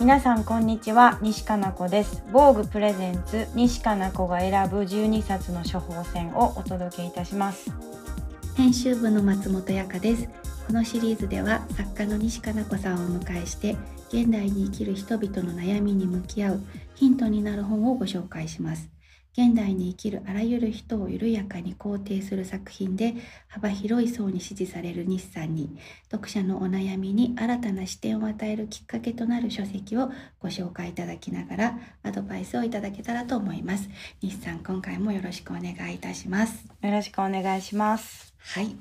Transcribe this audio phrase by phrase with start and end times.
[0.00, 1.18] 皆さんこんにちは。
[1.20, 2.24] 西加奈子です。
[2.32, 7.70] 防具プレゼンツ西加奈子が選ぶ12冊の処方箋をお届けいたします。
[8.56, 10.26] 編集部の松本彩香です。
[10.66, 13.76] このシリーズでは作家の西加奈子さんをお迎えして
[14.08, 16.60] 現代に生きる人々の悩みに向き合う
[16.94, 18.88] ヒントになる本をご紹介します。
[19.32, 23.14] 現代に生きるあらゆる人を緩やかに肯定する作品で
[23.48, 25.76] 幅広い層に支持される日産に
[26.10, 30.10] 読者のお悩みに新たな視点を与えるきっかけとなる書籍を
[30.40, 33.88] ご紹介いただきながらアドバイスをいただけたらと思います。
[34.20, 36.66] 日産今回もよろしくお願いいたします。
[36.82, 38.34] よろしくお願いします。
[38.38, 38.74] はい。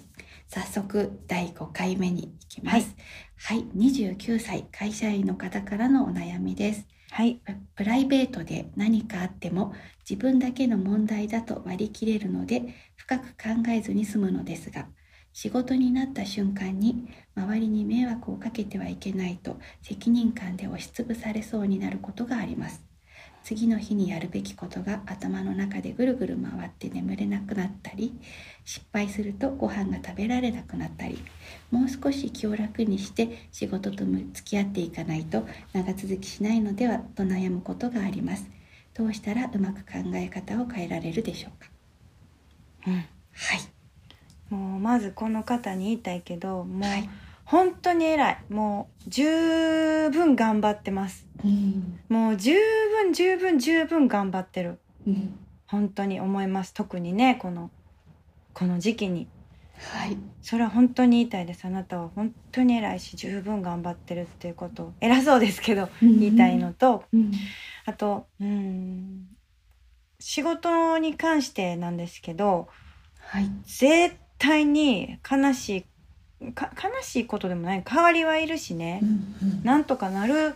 [0.48, 2.96] 早速第5回目に行きます。
[3.38, 7.42] はい、はい、29歳会社員の方からのお悩みですはい、
[7.76, 9.74] プライベートで何かあっても
[10.10, 14.88] 自分だけの問題だと割り切れるので深く考えずに済むのですが
[15.34, 22.89] 仕事になった瞬間に周りに迷惑をかけてはいけないと責任感で押しつぶされそうになることがあります。
[23.42, 28.14] 次の日にやるべきことが頭の中でぐるぐる回って眠れなくなったり
[28.64, 31.18] 失敗するとご飯が食べられなくなったり
[31.72, 38.46] もう少し気を楽にして仕事と付き合っていかないと長続きしないのではと悩むことがあります。
[38.94, 41.70] どうしたらうまく考え方を変えられるでしょうか？
[42.88, 42.94] うん。
[42.96, 43.04] はい。
[44.54, 47.10] もうまずこの方に言いたいけどもう、はい。
[47.46, 48.38] 本当に偉い。
[48.50, 56.74] もう十分頑張ってます、うん、もう十分十分十分頑張ってる、うん、本当に思います。
[56.74, 57.72] 特にねこの
[58.54, 59.28] この時期に。
[59.94, 60.18] はい。
[60.42, 61.64] それは本当に言いたいです。
[61.64, 67.32] あなたは本当に偉いし十分頑張ってるっていうことを偉そうですけど言いたいのと、うん、
[67.86, 69.28] あとうん。
[70.22, 72.68] 仕事に関してなんですけど、
[73.22, 75.86] はい、絶対に悲しい
[76.42, 76.54] 悲
[77.02, 77.84] しいことでもない。
[77.86, 79.10] 代わりはいるしね、うん
[79.42, 80.56] うん、なんとかなる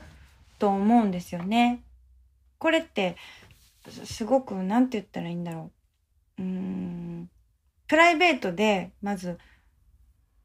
[0.63, 1.83] と思うんですよね。
[2.57, 3.17] これって
[4.05, 5.71] すごく何て言ったらいいんだろ
[6.39, 6.41] う。
[6.41, 7.29] うん
[7.85, 9.39] プライベートでまず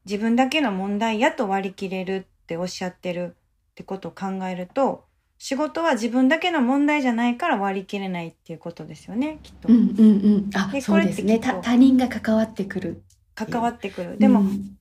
[0.03, 3.37] 自分だけの問題やと割り切れるっておっしゃってる
[3.71, 5.05] ってことを考えると
[5.37, 9.69] 仕事は自分だけの問題じゃないから割り切れないっていうことですよねきっと。
[9.69, 10.03] うんうんう
[10.41, 13.03] ん、あそうですね他人が関わってくる。
[13.35, 14.17] 関わってくる。
[14.17, 14.75] でも、うん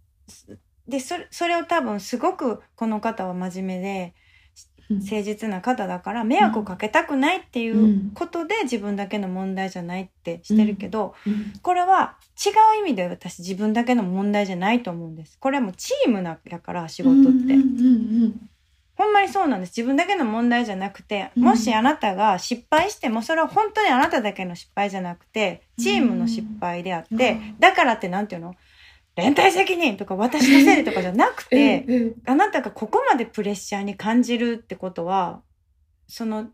[0.88, 4.14] でそれそれを多分すごくこの方は真面目で
[4.90, 11.14] 誠実な方だから迷惑をかけたくないっていうことで自分だけの問題じゃないってしてるけど、
[11.62, 15.38] これは違う意味で私自分だけの問題じゃないと思うんです。
[15.38, 17.54] これはもうチームなやから仕事って。
[18.96, 19.74] ほんまにそうなんです。
[19.76, 28.56] 自分だけの問題じゃなくて、もしあなたが失敗しても、それは本当にあなただけの失敗じゃなくて、チームの失敗であって、だからって何て言うの？
[29.18, 31.84] 連帯責任とか私のせいでとかじゃなくて、
[32.24, 35.42] あなたがここまでプレッシャーに感じるってことは、
[36.06, 36.50] その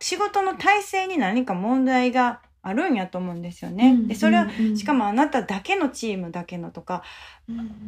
[0.00, 3.96] 仕事の体制に何か問題があるんやと思うんですよね。
[4.06, 7.02] で、それは、しかもあなただけのチームだけのとか、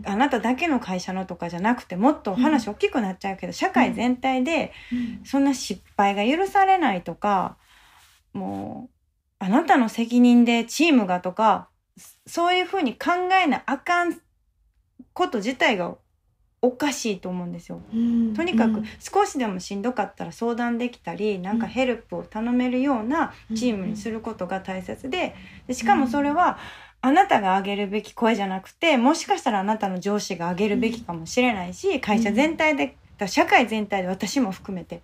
[0.04, 4.72] あなただけの会社のとかじゃなくて、もっと話大きくなっちゃうけど、社会全体で、
[5.22, 7.56] そんな失敗が許されないとか、
[8.32, 8.88] も
[9.40, 11.68] う、あなたの責任でチームがとか、
[12.26, 14.20] そういうふうに考えなあかん
[15.12, 15.96] こと自体が
[16.60, 17.80] おかしいと思うんですよ。
[18.34, 25.36] とにかく少しでもしんどかったら相談できたりなんかヘルプを頼めるようなチームにすることが大切で
[25.66, 26.58] でしかもそれは
[27.00, 35.02] あなたが上げるべき声じゃなくてもしかしたらあなたの上司が上げるべきかもしれないし会社全体で社会全体で私も含めて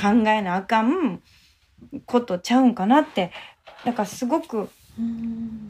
[0.00, 1.20] 考えなあかん
[2.06, 3.32] ことちゃうんかなって
[3.84, 4.68] だからすごく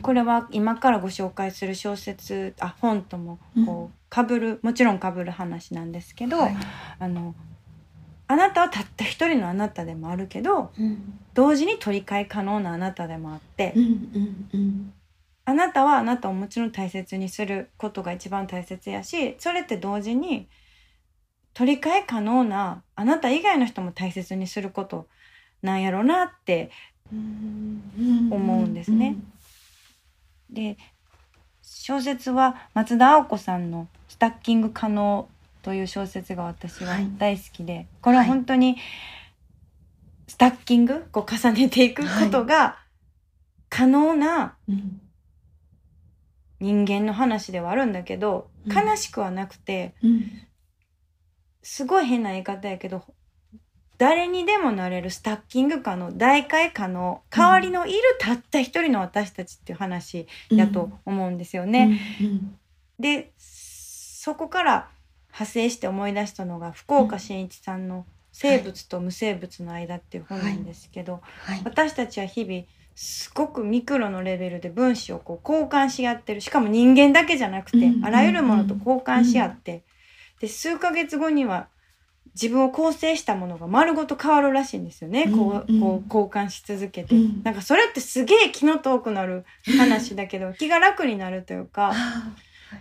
[0.02, 6.56] これは今からご紹介する小説あ本ともこうかぶるもちろんかぶる話なんですけど、はい、
[6.98, 7.34] あの
[8.26, 13.74] あなたはたった一人のあなたでもあるけど、うん、同時に取り替え可能なあなたでもあって、
[15.44, 20.48] あなたはあなたをもちろん大切にすることが一番大切やしそれって同時に
[21.52, 25.06] 取り替え可能なあなた以外の人も大切にすること
[25.62, 26.70] なんやろうなって
[27.10, 29.16] 思うんですね。
[30.50, 30.76] で
[31.62, 35.28] 小説は松田青子さんの「スタッキング可能」
[35.62, 38.76] という小説が私は大好きで、はい、これは本当に
[40.28, 42.78] スタッキングこう重ねていくことが
[43.68, 44.56] 可能な
[46.60, 49.94] 人間の話ではあるんだけど、悲しくはなくて、
[51.62, 53.04] すごい変な言い方やけど
[53.98, 62.00] 誰にでもなれるスタッキング可能代替可能代わりのいるたった一人の私たちっていう話やと思うんですよね。
[62.98, 64.88] でそこから
[65.28, 71.56] 派生して思い出したのが福岡伸一さんの生物と無生物の間っていう本なんですけど、はい。
[71.56, 72.64] はい、私たちは日々
[72.96, 76.40] すごくミクロのレベルで分子をこう交換し合ってる。
[76.40, 79.82] しかも人間だけじゃなくて、あらゆるものと交換し合って、
[80.40, 81.68] で数ヶ月後には
[82.34, 87.14] 自分を構成したものが丸ごと変わるらしいんですよね、こうこう交換し続けて、
[87.44, 89.44] なんかそれってすげえ気の遠くなる
[89.78, 91.92] 話だけど 気が楽になるというか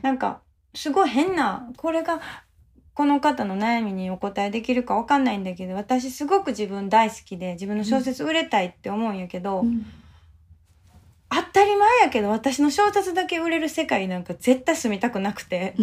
[0.01, 0.41] なんか
[0.73, 2.19] すごい変なこれが
[2.95, 9.85] この方の悩みにお答えできるかわかんないんだけど、私すごく自分大好きで自分の小説売れたいって思うんやけど、うん、
[11.29, 15.75] 当たり前やけど私の小説だけ売れる世界なんか絶対住みたくなくて、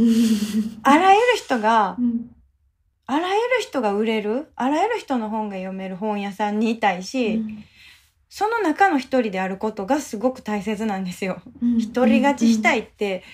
[0.82, 2.30] あらゆる人が、うん、
[3.10, 7.64] あらゆる人が売れる、あらゆる人の本が読める本屋さんにいたいし、うん、
[8.28, 11.42] その中の一人であることがすごく大切なんですよ。
[11.78, 13.24] 一人勝ちしたいって、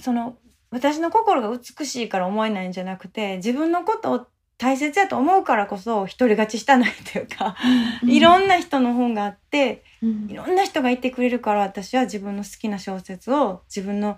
[0.00, 0.38] その
[0.70, 4.26] 私の心が美しいから思えないんじゃなくて、自分のことを
[4.56, 7.56] 大切やと思うからこそ一人勝ちしたないというか、
[8.02, 14.16] うん、いろんな人の本があって、うん、いろんな人がいてくれるから私は自分の好きな小説を自分の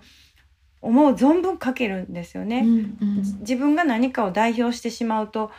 [0.81, 2.59] 思う存分書けるんですよね。
[2.59, 5.51] うんうん、自分が何かを代表してしまうと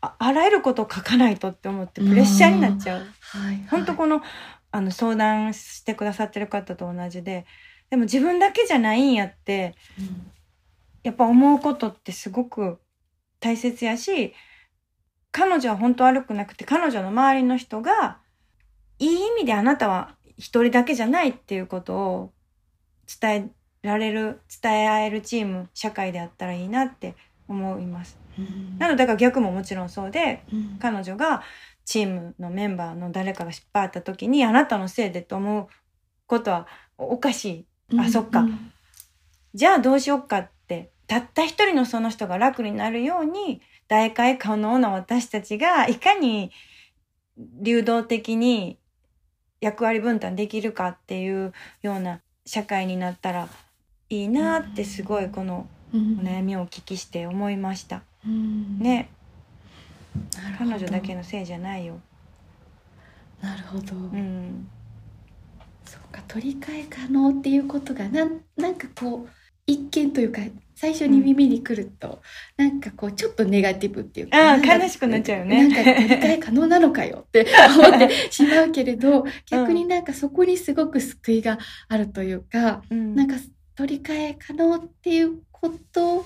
[0.00, 3.00] ああらゆることを書かないとって思ってプレッシャーになっちゃう。
[3.00, 4.22] はいはい、本当この
[4.70, 7.44] あの相談してくださってる方と同じで
[7.90, 10.30] でも自分だけじゃないんやって、うん、
[11.02, 12.78] やっぱ思うことってすごく
[13.42, 14.32] 大切やし、
[15.32, 18.18] 彼女は本当悪くなくて、彼女の周りの人が、
[18.98, 22.32] いい意味であなたは一人だけじゃないっていうことを
[23.20, 23.50] 伝え
[23.82, 27.14] られる、伝え合えるチーム、社会であったらいいなって
[27.48, 28.18] 思います。
[28.78, 31.42] なので、だから逆ももちろんそうで、うん、彼女が
[31.84, 35.66] チームのメンバーの誰かが失敗あった時に、あなたのせいでと思う
[36.26, 37.98] ことはおかしい。
[37.98, 38.46] あ、そっか。
[39.54, 46.50] じゃあどうしよっかって、たった一人のその人が楽になるように、代替可能な私たちがいかに
[47.36, 48.78] 流動的に
[49.60, 51.52] 役割分担できるかっていう
[51.82, 53.48] ような社会になったら
[54.14, 58.02] いいなってすごいこのお悩みをお聞きして思いました。
[58.78, 59.08] ね。
[60.58, 62.00] 彼女だけのせいじゃないよ。
[63.40, 63.94] なるほど。
[63.94, 64.68] うん。
[66.12, 69.28] か取り替え可能っていうことがなんなんかこう
[69.66, 70.42] 一見というか
[70.74, 72.20] 最初に耳にくると、
[72.58, 81.58] うん、なんかこうちょっとネガティブっていうかあ悲しくなっちゃうよねなんか取り替え可能なのかよって思ってしまうけれど 逆になんかそこにすごく救いが
[81.88, 83.36] あるというか、うん、なんか
[83.74, 86.24] 取り替え可能っていうこと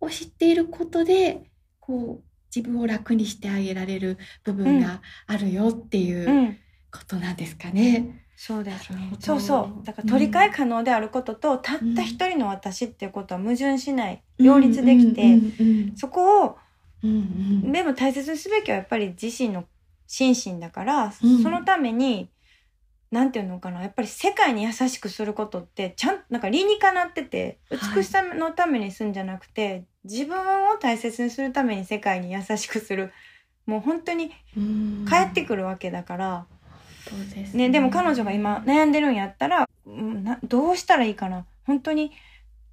[0.00, 1.50] を知っていることで
[1.80, 2.24] こう
[2.54, 6.56] 自分を楽にしてあげられる部分があるよっていう
[6.92, 8.04] ことなんですかね。
[8.08, 9.12] うんそうですね。
[9.20, 9.86] そうそう。
[9.86, 14.22] だから取り替え可能であることと、うん、たった一人の私っていうことは矛盾しない。
[14.38, 15.38] 両立できて、
[15.96, 16.56] そこを、
[17.02, 17.12] うんう
[17.68, 19.64] ん、でも大切にすべきはやっぱり自身の
[20.06, 22.28] 心身だから、うん、そのために、
[23.14, 30.36] なんていうのかな、やっぱり世界に優しくすることって、ちゃんと、なんか理にかなってて、美しさのためにするんじゃなくて、はい、自分
[30.68, 33.12] を大切にするために世界に優しくする。
[33.66, 34.30] もう本当に
[35.08, 36.46] 帰ってくるわけだから、
[37.34, 41.46] ですね、ね、でも彼女が今悩んでるんやったら、などうしたらいいかな。
[41.66, 42.10] 本当に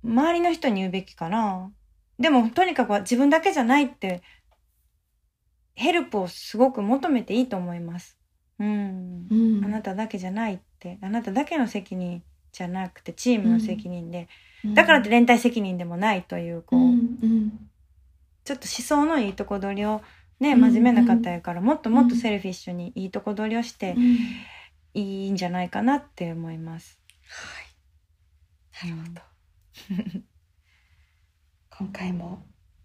[0.04, 1.72] 周りの人に言うべきかな。
[2.20, 4.24] でもとにかく自分だけじゃないって
[5.76, 8.18] ヘルプをすごく求めていいと思います。
[8.62, 11.00] うん、うん、あなただけじゃないって。
[11.02, 14.30] あなただけの責任じゃなくてチームの責任で、
[14.64, 16.90] うん、だからって連帯責任でもないというこう、うん。
[16.90, 17.70] うん、
[18.44, 20.02] ちょっと思想のいいとこ取りを
[20.40, 23.96] ね、真面目な方やから、もっともっとセルフィッシュにいいとこ取りをして、
[24.94, 27.00] いいんじゃないかなって思います。
[28.82, 28.90] はい。
[28.90, 30.22] なるほど。
[31.78, 32.44] 今回も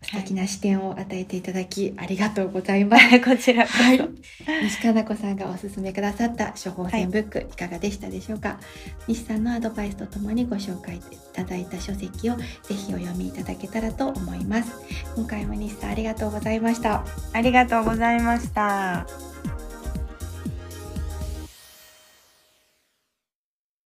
[0.09, 3.21] 素敵な視点を与えていただき、ありがとうございます。
[3.21, 3.99] こちらはい。
[4.63, 8.61] 西加奈子さんがおすすめくださった処方箋ブック、い、かがでしたでしょうか？
[9.09, 11.01] 西さんのアドバイスとともにご紹介い
[11.33, 14.73] ただいた書籍をぜひお読みいただけたらと思います。
[15.17, 17.05] 今回も西さんありがとうございました。
[17.33, 19.07] ありがとうございました。